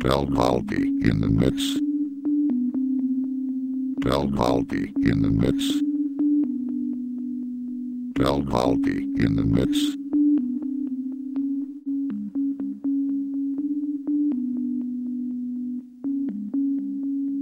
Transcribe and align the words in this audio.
Del 0.00 0.26
Baldi 0.26 0.82
in 1.02 1.20
the 1.20 1.28
mix. 1.28 1.74
Del 4.00 4.28
Baldi 4.28 4.92
in 5.02 5.22
the 5.22 5.28
mix. 5.28 5.82
Del 8.14 8.42
Baldi 8.42 9.02
in 9.18 9.34
the 9.34 9.42
mix. 9.42 9.96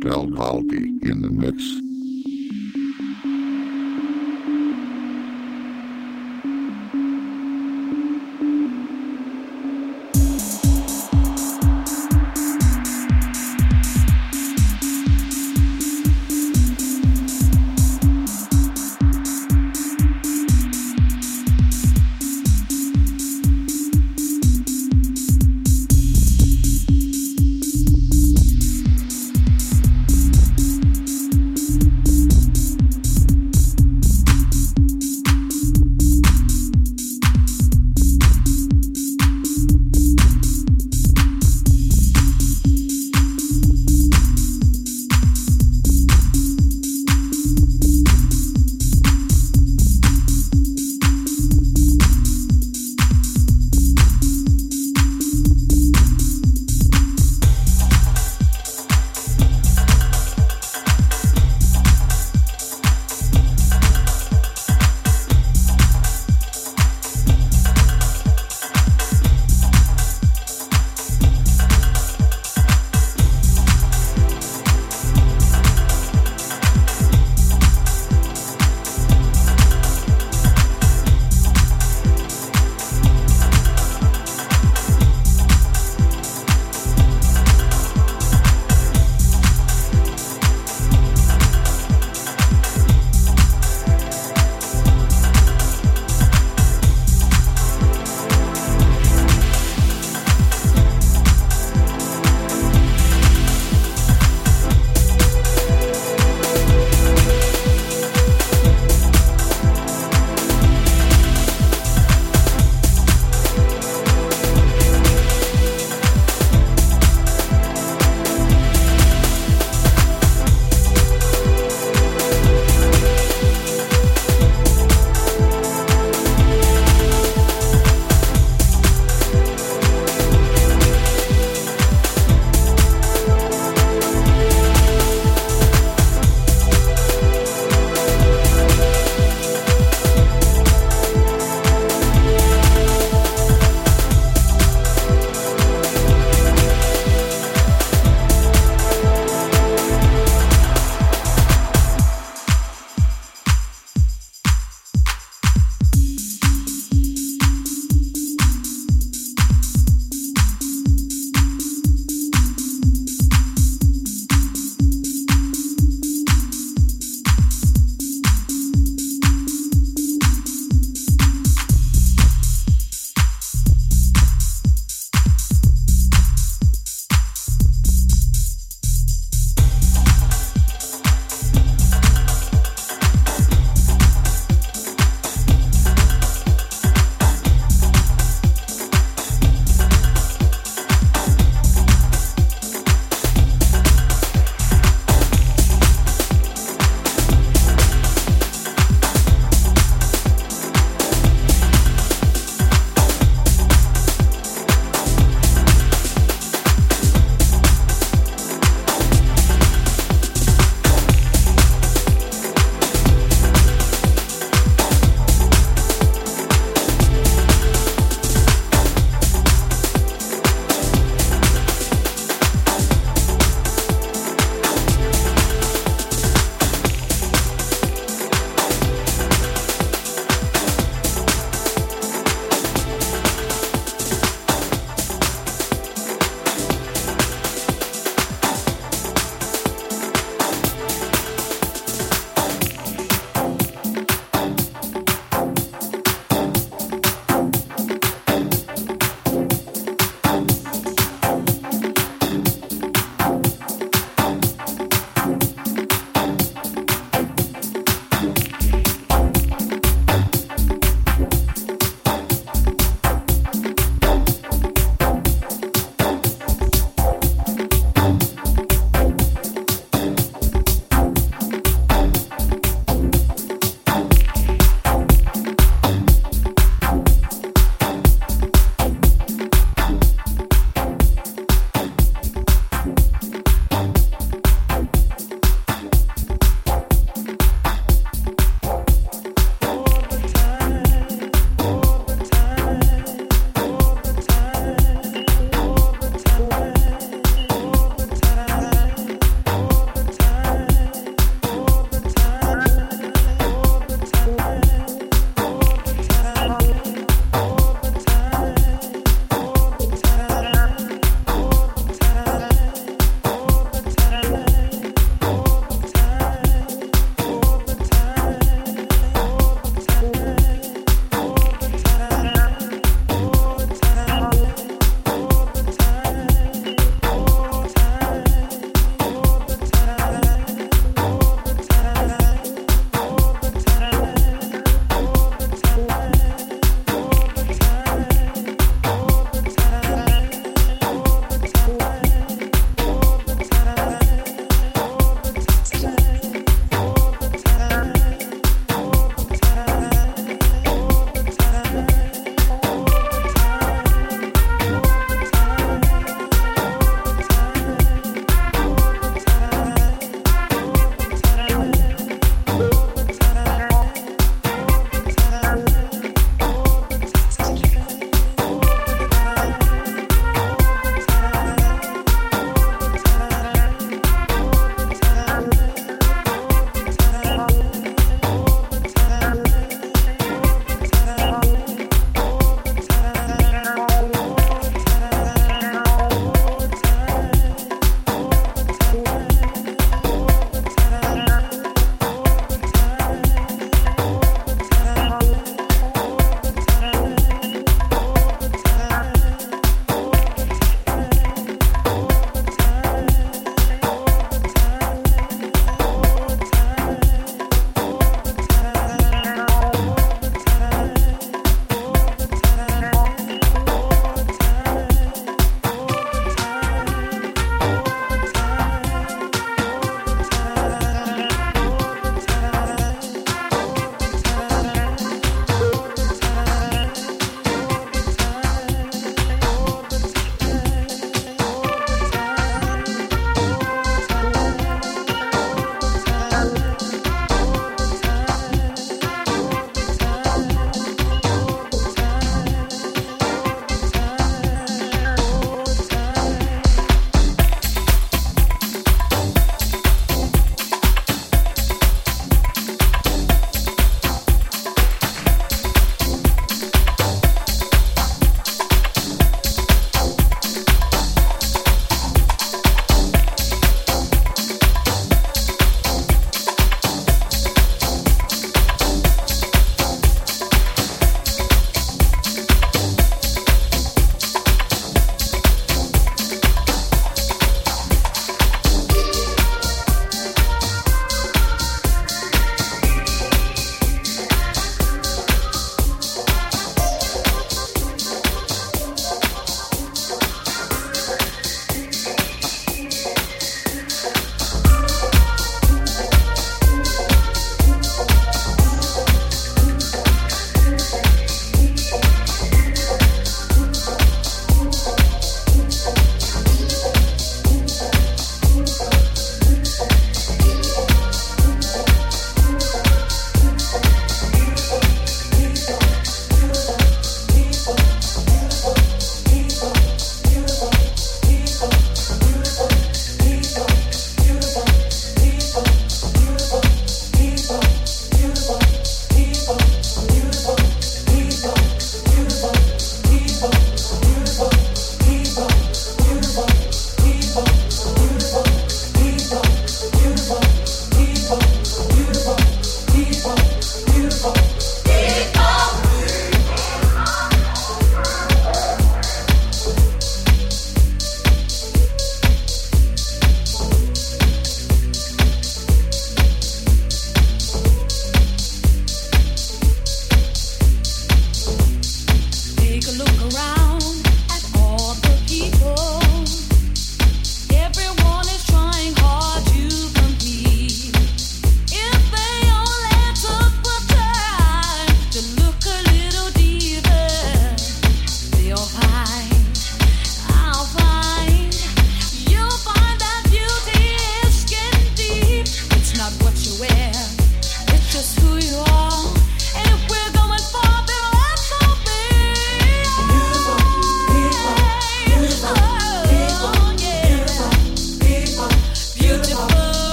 Del 0.00 0.26
Baldi 0.26 0.98
in 1.08 1.22
the 1.22 1.30
mix. 1.30 1.89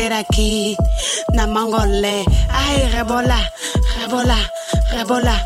Aqui 0.00 0.76
na 1.34 1.46
mangolé. 1.46 2.24
Ai, 2.48 2.90
rebola, 2.90 3.36
rebola, 4.00 4.38
rebola, 4.90 5.36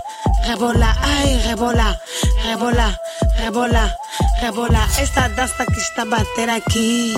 rebola. 0.46 0.96
Ai, 1.02 1.36
rebola, 1.42 1.98
rebola, 2.44 2.98
rebola, 3.38 3.96
rebola. 4.40 4.88
Essa 4.98 5.28
dança 5.28 5.66
que 5.66 5.80
está 5.80 6.04
bater 6.04 6.48
aqui 6.48 7.14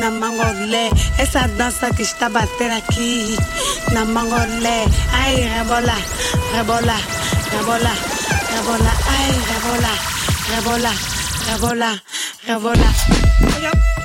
na 0.00 0.10
mangolé. 0.10 0.90
Essa 1.18 1.46
dança 1.56 1.90
que 1.94 2.02
está 2.02 2.28
bater 2.28 2.70
aqui 2.72 3.36
na 3.92 4.04
mangolé. 4.04 4.84
Ai, 5.12 5.36
rebola, 5.36 5.96
rebola, 6.52 6.96
rebola, 7.52 7.92
rebola. 8.50 8.92
Ai, 9.08 9.30
rebola, 9.50 9.92
rebola, 10.50 10.92
rebola, 11.46 12.02
rebola. 12.46 14.03